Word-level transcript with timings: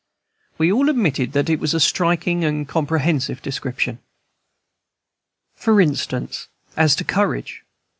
We 0.57 0.71
all 0.71 0.89
admitted 0.89 1.33
that 1.33 1.47
it 1.47 1.59
was 1.59 1.75
a 1.75 1.79
striking 1.79 2.43
and 2.43 2.67
comprehensive 2.67 3.39
description. 3.43 3.99
For 5.53 5.79
instance, 5.79 6.47
as 6.75 6.95
to 6.95 7.03
courage. 7.03 7.61